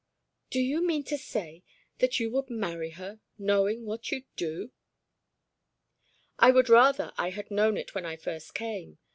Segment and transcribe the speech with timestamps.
[0.49, 1.61] "Do you mean to say
[1.99, 4.71] that you would marry her, knowing what you do?"
[6.39, 8.97] "I would rather I had known it when I first came.